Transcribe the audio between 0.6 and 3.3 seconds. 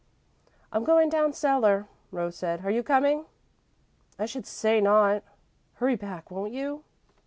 "I'm going down cellar," Rose said. "Are you coming?"